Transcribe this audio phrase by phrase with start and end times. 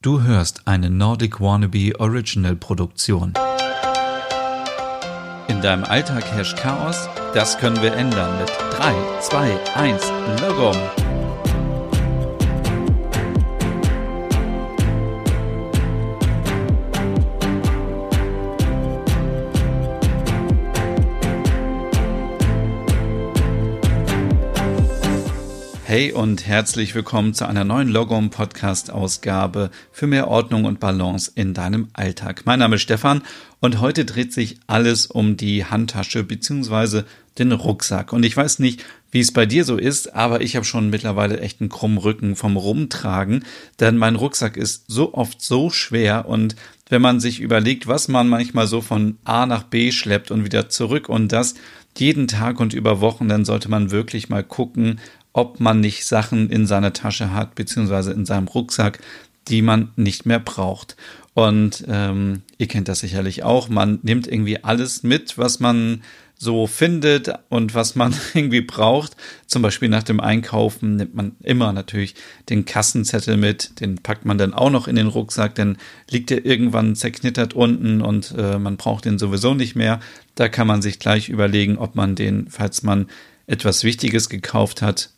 [0.00, 3.32] Du hörst eine Nordic Wannabe Original Produktion.
[5.48, 7.08] In deinem Alltag herrscht Chaos?
[7.34, 8.48] Das können wir ändern mit
[8.78, 10.76] 3, 2, 1, Logom.
[25.98, 31.32] Hey und herzlich willkommen zu einer neuen Logom Podcast Ausgabe für mehr Ordnung und Balance
[31.34, 32.42] in deinem Alltag.
[32.44, 33.24] Mein Name ist Stefan
[33.58, 37.02] und heute dreht sich alles um die Handtasche bzw.
[37.40, 38.12] den Rucksack.
[38.12, 41.40] Und ich weiß nicht, wie es bei dir so ist, aber ich habe schon mittlerweile
[41.40, 43.44] echt einen krummen Rücken vom Rumtragen,
[43.80, 46.54] denn mein Rucksack ist so oft so schwer und
[46.90, 50.68] wenn man sich überlegt, was man manchmal so von A nach B schleppt und wieder
[50.68, 51.54] zurück und das
[51.98, 55.00] jeden Tag und über Wochen, dann sollte man wirklich mal gucken,
[55.38, 58.98] ob man nicht Sachen in seiner Tasche hat, beziehungsweise in seinem Rucksack,
[59.46, 60.96] die man nicht mehr braucht.
[61.32, 63.68] Und ähm, ihr kennt das sicherlich auch.
[63.68, 66.02] Man nimmt irgendwie alles mit, was man
[66.36, 69.16] so findet und was man irgendwie braucht.
[69.46, 72.16] Zum Beispiel nach dem Einkaufen nimmt man immer natürlich
[72.48, 73.80] den Kassenzettel mit.
[73.80, 75.76] Den packt man dann auch noch in den Rucksack, denn
[76.10, 80.00] liegt er irgendwann zerknittert unten und äh, man braucht den sowieso nicht mehr.
[80.34, 83.06] Da kann man sich gleich überlegen, ob man den, falls man
[83.46, 85.10] etwas Wichtiges gekauft hat,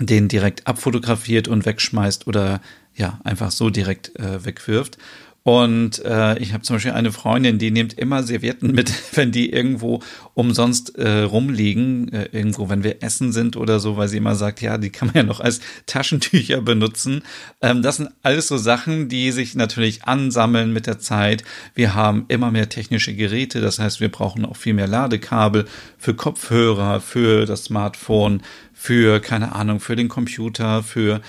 [0.00, 2.60] den direkt abfotografiert und wegschmeißt oder
[2.94, 4.98] ja, einfach so direkt äh, wegwirft.
[5.46, 9.52] Und äh, ich habe zum Beispiel eine Freundin, die nimmt immer Servietten mit, wenn die
[9.52, 10.00] irgendwo
[10.32, 14.62] umsonst äh, rumliegen, äh, irgendwo, wenn wir essen sind oder so, weil sie immer sagt,
[14.62, 17.22] ja, die kann man ja noch als Taschentücher benutzen.
[17.60, 21.44] Ähm, das sind alles so Sachen, die sich natürlich ansammeln mit der Zeit.
[21.74, 25.66] Wir haben immer mehr technische Geräte, das heißt, wir brauchen auch viel mehr Ladekabel
[25.98, 28.40] für Kopfhörer, für das Smartphone,
[28.72, 31.20] für, keine Ahnung, für den Computer, für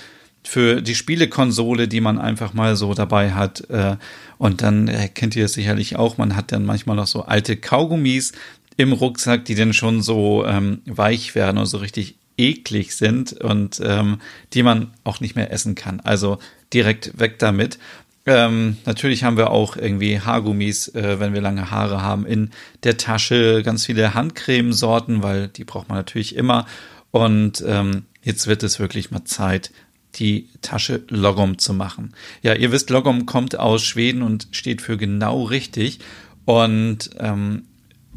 [0.46, 3.68] für die Spielekonsole, die man einfach mal so dabei hat.
[3.70, 3.96] Äh,
[4.38, 7.56] und dann äh, kennt ihr es sicherlich auch, man hat dann manchmal noch so alte
[7.56, 8.32] Kaugummis
[8.76, 13.80] im Rucksack, die dann schon so ähm, weich werden und so richtig eklig sind und
[13.82, 14.18] ähm,
[14.52, 16.00] die man auch nicht mehr essen kann.
[16.00, 16.38] Also
[16.72, 17.78] direkt weg damit.
[18.26, 22.50] Ähm, natürlich haben wir auch irgendwie Haargummis, äh, wenn wir lange Haare haben, in
[22.82, 23.62] der Tasche.
[23.62, 26.66] Ganz viele Handcremesorten, weil die braucht man natürlich immer.
[27.12, 29.70] Und ähm, jetzt wird es wirklich mal Zeit,
[30.18, 32.12] die Tasche Logom zu machen.
[32.42, 36.00] Ja, ihr wisst, Logom kommt aus Schweden und steht für genau richtig.
[36.44, 37.64] Und ähm,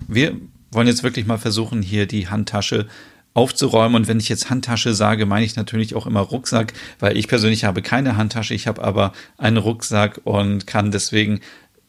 [0.08, 0.36] wir
[0.72, 2.88] wollen jetzt wirklich mal versuchen, hier die Handtasche
[3.34, 3.96] aufzuräumen.
[3.96, 7.64] Und wenn ich jetzt Handtasche sage, meine ich natürlich auch immer Rucksack, weil ich persönlich
[7.64, 11.40] habe keine Handtasche, ich habe aber einen Rucksack und kann deswegen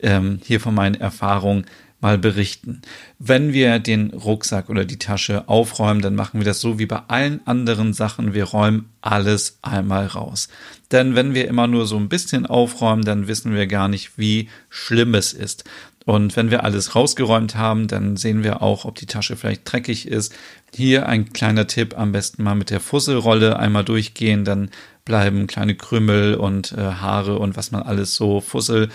[0.00, 1.66] ähm, hier von meinen Erfahrungen
[2.00, 2.82] mal berichten.
[3.18, 7.02] Wenn wir den Rucksack oder die Tasche aufräumen, dann machen wir das so wie bei
[7.08, 8.34] allen anderen Sachen.
[8.34, 10.48] Wir räumen alles einmal raus.
[10.92, 14.48] Denn wenn wir immer nur so ein bisschen aufräumen, dann wissen wir gar nicht, wie
[14.68, 15.64] schlimm es ist.
[16.06, 20.08] Und wenn wir alles rausgeräumt haben, dann sehen wir auch, ob die Tasche vielleicht dreckig
[20.08, 20.34] ist.
[20.74, 24.70] Hier ein kleiner Tipp, am besten mal mit der Fusselrolle einmal durchgehen, dann
[25.04, 28.88] bleiben kleine Krümel und äh, Haare und was man alles so Fussel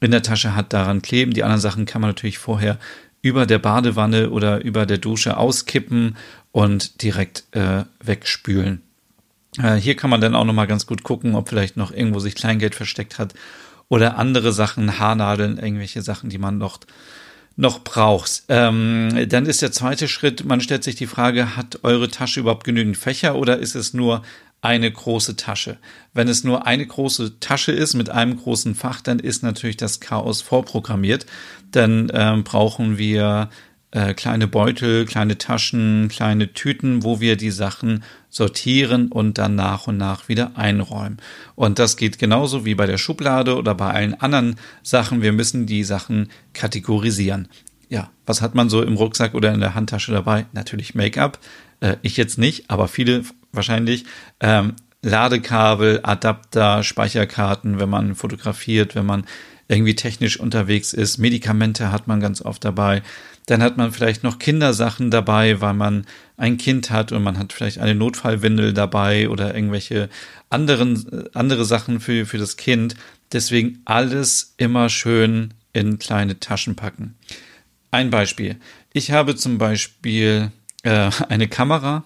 [0.00, 1.32] in der Tasche hat, daran kleben.
[1.32, 2.78] Die anderen Sachen kann man natürlich vorher
[3.22, 6.16] über der Badewanne oder über der Dusche auskippen
[6.52, 8.82] und direkt äh, wegspülen.
[9.58, 12.34] Äh, hier kann man dann auch nochmal ganz gut gucken, ob vielleicht noch irgendwo sich
[12.34, 13.34] Kleingeld versteckt hat
[13.88, 16.80] oder andere Sachen, Haarnadeln, irgendwelche Sachen, die man noch
[17.58, 18.44] noch braucht.
[18.48, 22.62] Ähm, dann ist der zweite Schritt, man stellt sich die Frage, hat eure Tasche überhaupt
[22.62, 24.22] genügend Fächer oder ist es nur
[24.60, 25.78] eine große Tasche.
[26.12, 30.00] Wenn es nur eine große Tasche ist mit einem großen Fach, dann ist natürlich das
[30.00, 31.26] Chaos vorprogrammiert.
[31.70, 33.50] Dann ähm, brauchen wir
[33.90, 39.86] äh, kleine Beutel, kleine Taschen, kleine Tüten, wo wir die Sachen sortieren und dann nach
[39.86, 41.18] und nach wieder einräumen.
[41.54, 45.22] Und das geht genauso wie bei der Schublade oder bei allen anderen Sachen.
[45.22, 47.48] Wir müssen die Sachen kategorisieren.
[47.88, 50.46] Ja, was hat man so im Rucksack oder in der Handtasche dabei?
[50.52, 51.38] Natürlich Make-up.
[51.80, 53.22] Äh, ich jetzt nicht, aber viele
[53.52, 54.04] wahrscheinlich.
[54.40, 59.24] Ähm, Ladekabel, Adapter, Speicherkarten, wenn man fotografiert, wenn man
[59.68, 61.18] irgendwie technisch unterwegs ist.
[61.18, 63.02] Medikamente hat man ganz oft dabei.
[63.46, 66.06] Dann hat man vielleicht noch Kindersachen dabei, weil man
[66.36, 70.08] ein Kind hat und man hat vielleicht eine Notfallwindel dabei oder irgendwelche
[70.50, 72.96] anderen, andere Sachen für, für das Kind.
[73.32, 77.14] Deswegen alles immer schön in kleine Taschen packen.
[77.90, 78.56] Ein Beispiel.
[78.92, 80.50] Ich habe zum Beispiel
[80.82, 82.04] äh, eine Kamera,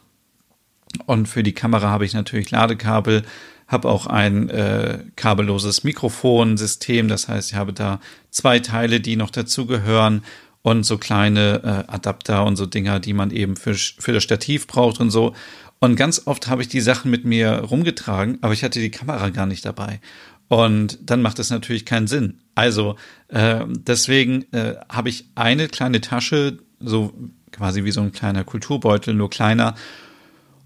[1.07, 3.23] und für die Kamera habe ich natürlich Ladekabel,
[3.69, 7.09] habe auch ein äh, kabelloses Mikrofonsystem.
[7.09, 8.01] Das heißt, ich habe da
[8.31, 10.23] zwei Teile, die noch dazugehören
[10.63, 14.67] und so kleine äh, Adapter und so Dinger, die man eben für, für das Stativ
[14.67, 15.35] braucht und so.
[15.81, 19.31] Und ganz oft habe ich die Sachen mit mir rumgetragen, aber ich hatte die Kamera
[19.31, 20.01] gar nicht dabei.
[20.49, 22.41] Und dann macht es natürlich keinen Sinn.
[22.55, 22.97] Also
[23.29, 27.13] äh, deswegen äh, habe ich eine kleine Tasche, so
[27.51, 29.75] quasi wie so ein kleiner Kulturbeutel, nur kleiner.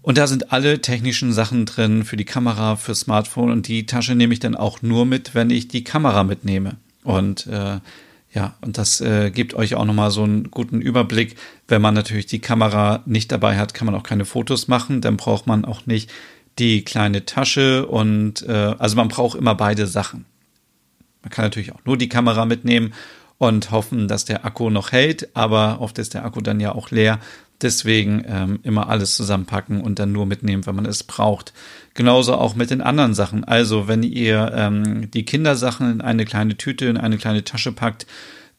[0.07, 3.51] Und da sind alle technischen Sachen drin für die Kamera, für Smartphone.
[3.51, 6.77] Und die Tasche nehme ich dann auch nur mit, wenn ich die Kamera mitnehme.
[7.03, 7.79] Und äh,
[8.33, 11.35] ja, und das äh, gibt euch auch nochmal so einen guten Überblick.
[11.67, 15.01] Wenn man natürlich die Kamera nicht dabei hat, kann man auch keine Fotos machen.
[15.01, 16.09] Dann braucht man auch nicht
[16.57, 20.23] die kleine Tasche und äh, also man braucht immer beide Sachen.
[21.21, 22.93] Man kann natürlich auch nur die Kamera mitnehmen
[23.37, 26.91] und hoffen, dass der Akku noch hält, aber oft ist der Akku dann ja auch
[26.91, 27.19] leer.
[27.61, 31.53] Deswegen ähm, immer alles zusammenpacken und dann nur mitnehmen, wenn man es braucht.
[31.95, 33.43] Genauso auch mit den anderen Sachen.
[33.43, 38.05] Also wenn ihr ähm, die Kindersachen in eine kleine Tüte, in eine kleine Tasche packt,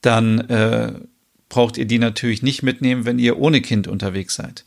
[0.01, 0.95] dann äh,
[1.49, 4.65] braucht ihr die natürlich nicht mitnehmen, wenn ihr ohne Kind unterwegs seid.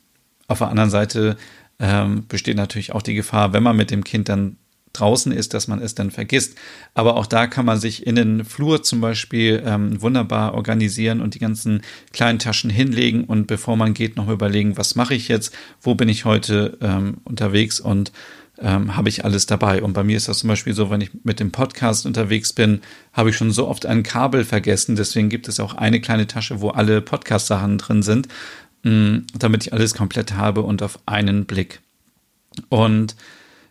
[0.47, 1.35] Auf der anderen Seite
[1.79, 4.55] ähm, besteht natürlich auch die Gefahr, wenn man mit dem Kind dann
[4.93, 6.55] draußen ist, dass man es dann vergisst.
[6.93, 11.35] Aber auch da kann man sich in den Flur zum Beispiel ähm, wunderbar organisieren und
[11.35, 15.53] die ganzen kleinen Taschen hinlegen und bevor man geht, noch überlegen, was mache ich jetzt,
[15.81, 18.11] wo bin ich heute ähm, unterwegs und
[18.61, 19.81] ähm, habe ich alles dabei.
[19.81, 22.81] Und bei mir ist das zum Beispiel so, wenn ich mit dem Podcast unterwegs bin,
[23.13, 24.95] habe ich schon so oft ein Kabel vergessen.
[24.95, 28.27] Deswegen gibt es auch eine kleine Tasche, wo alle Podcast-Sachen drin sind,
[28.83, 31.81] mh, mm, damit ich alles komplett habe und auf einen Blick.
[32.69, 33.15] Und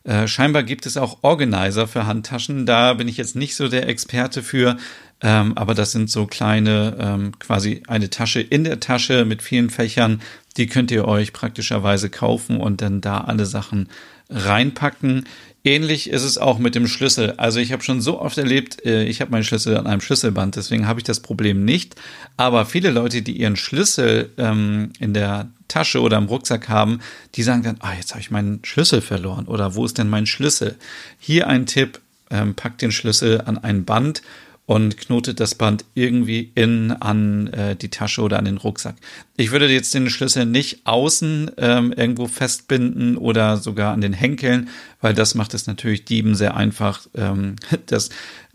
[0.05, 2.67] äh, scheinbar gibt es auch Organizer für Handtaschen.
[2.67, 4.77] Da bin ich jetzt nicht so der Experte für,
[5.21, 9.69] ähm, aber das sind so kleine, ähm, quasi eine Tasche in der Tasche mit vielen
[9.71, 10.23] Fächern.
[10.57, 13.89] Die könnt ihr euch praktischerweise kaufen und dann da alle Sachen
[14.31, 15.27] reinpacken.
[15.63, 17.35] Ähnlich ist es auch mit dem Schlüssel.
[17.37, 20.57] Also ich habe schon so oft erlebt, äh, ich habe meinen Schlüssel an einem Schlüsselband,
[20.57, 21.97] deswegen habe ich das Problem nicht.
[22.39, 27.01] Aber viele Leute, die ihren Schlüssel ähm, in der Tasche oder im Rucksack haben,
[27.35, 30.27] die sagen dann, ah, jetzt habe ich meinen Schlüssel verloren oder wo ist denn mein
[30.27, 30.77] Schlüssel?
[31.19, 32.01] Hier ein Tipp,
[32.31, 34.23] ähm, packt den Schlüssel an ein Band
[34.71, 38.95] und knotet das Band irgendwie in an äh, die Tasche oder an den Rucksack.
[39.37, 44.69] Ich würde jetzt den Schlüssel nicht außen ähm, irgendwo festbinden oder sogar an den Henkeln,
[45.01, 47.57] weil das macht es natürlich Dieben sehr einfach, ähm,
[47.87, 48.11] das,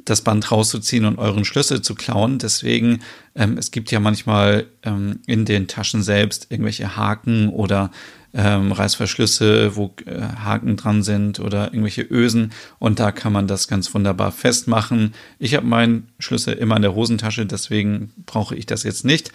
[0.05, 2.39] das Band rauszuziehen und euren Schlüssel zu klauen.
[2.39, 3.01] Deswegen,
[3.35, 7.91] ähm, es gibt ja manchmal ähm, in den Taschen selbst irgendwelche Haken oder
[8.33, 13.67] ähm, Reißverschlüsse, wo äh, Haken dran sind oder irgendwelche Ösen und da kann man das
[13.67, 15.13] ganz wunderbar festmachen.
[15.39, 19.31] Ich habe meinen Schlüssel immer in der Hosentasche, deswegen brauche ich das jetzt nicht.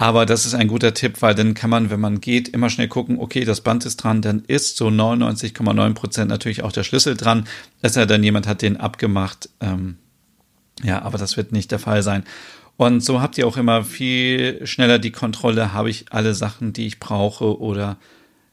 [0.00, 2.86] Aber das ist ein guter Tipp, weil dann kann man, wenn man geht, immer schnell
[2.86, 7.16] gucken, okay, das Band ist dran, dann ist so 99,9 Prozent natürlich auch der Schlüssel
[7.16, 7.48] dran.
[7.82, 9.50] Es sei denn, jemand hat den abgemacht.
[9.58, 9.96] Ähm,
[10.84, 12.22] ja, aber das wird nicht der Fall sein.
[12.78, 16.86] Und so habt ihr auch immer viel schneller die Kontrolle, habe ich alle Sachen, die
[16.86, 17.96] ich brauche oder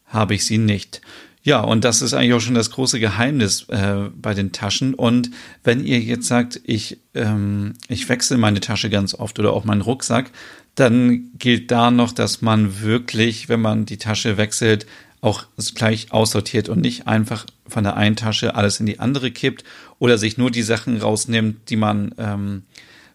[0.08, 1.02] habe ich sie nicht.
[1.44, 4.96] Ja, und das ist eigentlich auch schon das große Geheimnis äh, bei den Taschen.
[4.96, 5.30] Und
[5.64, 9.82] wenn ihr jetzt sagt, ich, ähm, ich wechsle meine Tasche ganz oft oder auch meinen
[9.82, 10.32] Rucksack,
[10.74, 14.88] dann gilt da noch, dass man wirklich, wenn man die Tasche wechselt,
[15.22, 15.46] auch
[15.76, 19.64] gleich aussortiert und nicht einfach von der einen Tasche alles in die andere kippt
[20.00, 22.64] oder sich nur die Sachen rausnimmt, die man ähm,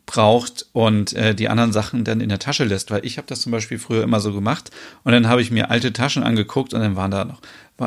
[0.06, 2.90] braucht und äh, die anderen Sachen dann in der Tasche lässt.
[2.90, 4.70] Weil ich habe das zum Beispiel früher immer so gemacht
[5.04, 7.40] und dann habe ich mir alte Taschen angeguckt und dann waren da noch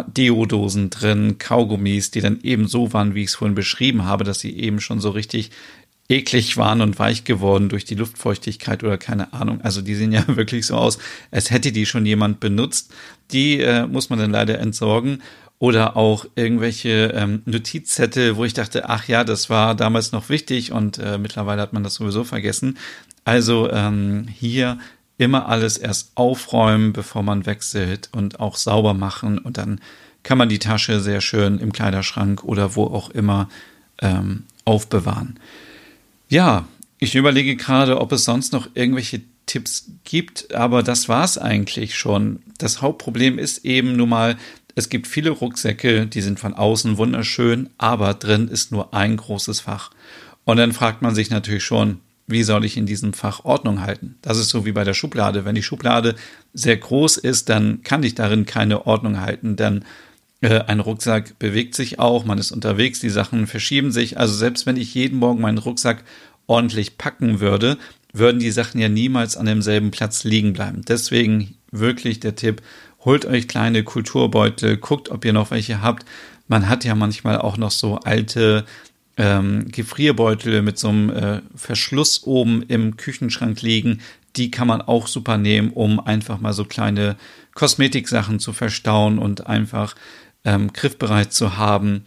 [0.08, 4.40] Deodosen drin, Kaugummis, die dann eben so waren, wie ich es vorhin beschrieben habe, dass
[4.40, 5.52] sie eben schon so richtig
[6.10, 9.62] eklig waren und weich geworden durch die Luftfeuchtigkeit oder keine Ahnung.
[9.62, 11.00] Also die sehen ja wirklich so aus,
[11.32, 12.94] als hätte die schon jemand benutzt.
[13.32, 15.22] Die äh, muss man dann leider entsorgen
[15.64, 20.74] oder auch irgendwelche ähm, Notizzettel, wo ich dachte, ach ja, das war damals noch wichtig
[20.74, 22.78] und äh, mittlerweile hat man das sowieso vergessen.
[23.24, 24.78] Also ähm, hier
[25.18, 29.80] immer alles erst aufräumen, bevor man wechselt und auch sauber machen und dann
[30.22, 33.48] kann man die Tasche sehr schön im Kleiderschrank oder wo auch immer
[34.02, 35.40] ähm, aufbewahren.
[36.28, 36.68] Ja,
[37.00, 41.96] ich überlege gerade, ob es sonst noch irgendwelche Tipps gibt, aber das war es eigentlich
[41.96, 42.42] schon.
[42.58, 44.38] Das Hauptproblem ist eben nun mal,
[44.76, 49.62] es gibt viele Rucksäcke, die sind von außen wunderschön, aber drin ist nur ein großes
[49.62, 49.92] Fach.
[50.46, 54.16] Und dann fragt man sich natürlich schon, wie soll ich in diesem Fach Ordnung halten?
[54.22, 55.46] Das ist so wie bei der Schublade.
[55.46, 56.16] Wenn die Schublade
[56.54, 59.84] sehr groß ist, dann kann ich darin keine Ordnung halten, denn
[60.42, 64.18] äh, ein Rucksack bewegt sich auch, man ist unterwegs, die Sachen verschieben sich.
[64.18, 66.04] Also selbst wenn ich jeden Morgen meinen Rucksack
[66.48, 67.78] ordentlich packen würde,
[68.14, 70.82] würden die Sachen ja niemals an demselben Platz liegen bleiben.
[70.88, 72.62] Deswegen wirklich der Tipp,
[73.06, 76.06] holt euch kleine Kulturbeutel, guckt, ob ihr noch welche habt.
[76.48, 78.66] Man hat ja manchmal auch noch so alte
[79.18, 84.02] ähm, Gefrierbeutel mit so einem äh, Verschluss oben im Küchenschrank liegen.
[84.36, 87.16] Die kann man auch super nehmen, um einfach mal so kleine
[87.54, 89.96] Kosmetiksachen zu verstauen und einfach
[90.44, 92.04] ähm, griffbereit zu haben.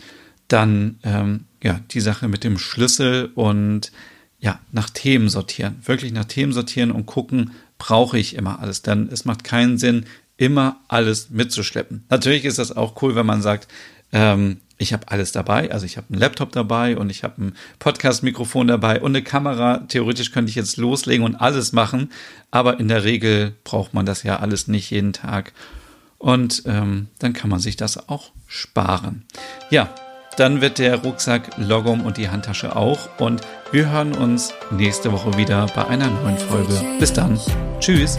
[0.48, 3.92] Dann ähm, ja, die Sache mit dem Schlüssel und
[4.38, 5.76] ja, nach Themen sortieren.
[5.84, 8.82] Wirklich nach Themen sortieren und gucken, brauche ich immer alles.
[8.82, 10.04] Denn es macht keinen Sinn,
[10.36, 12.04] immer alles mitzuschleppen.
[12.10, 13.68] Natürlich ist das auch cool, wenn man sagt,
[14.12, 15.70] ähm, ich habe alles dabei.
[15.72, 19.78] Also ich habe einen Laptop dabei und ich habe ein Podcast-Mikrofon dabei und eine Kamera.
[19.88, 22.12] Theoretisch könnte ich jetzt loslegen und alles machen,
[22.50, 25.52] aber in der Regel braucht man das ja alles nicht jeden Tag.
[26.18, 29.24] Und ähm, dann kann man sich das auch sparen.
[29.70, 29.94] Ja,
[30.36, 33.08] dann wird der Rucksack Logom und die Handtasche auch.
[33.18, 33.40] Und
[33.72, 36.74] wir hören uns nächste Woche wieder bei einer neuen Folge.
[36.98, 37.40] Bis dann.
[37.80, 38.18] Tschüss.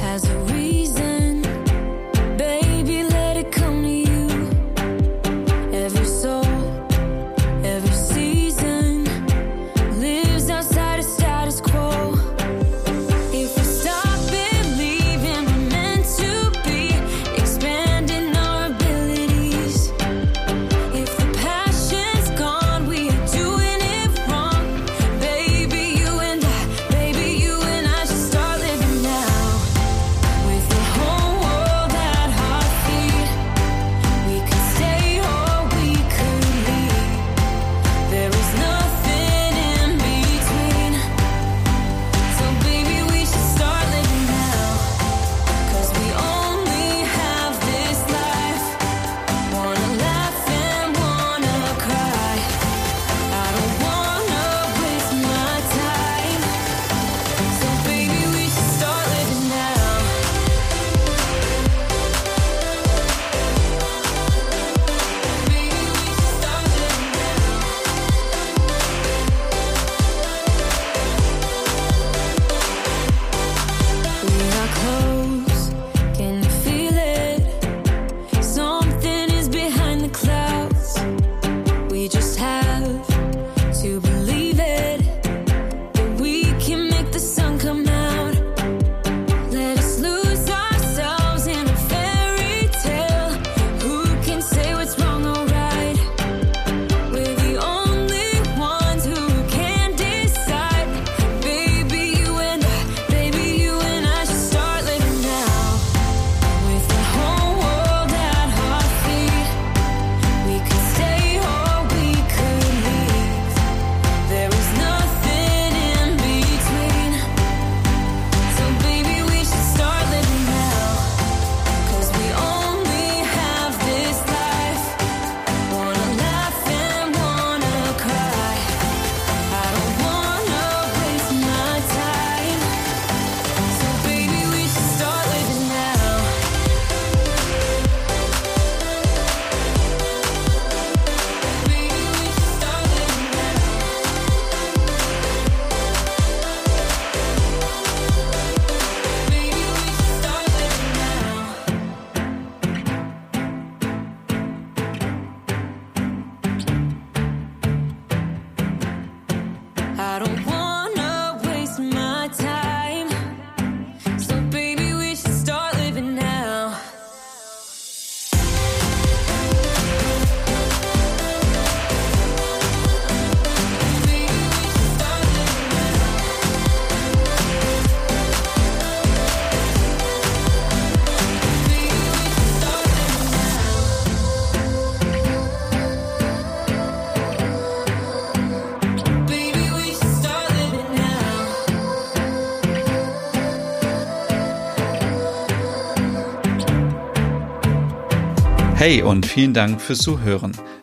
[198.88, 200.54] Hey und vielen Dank fürs Zuhören.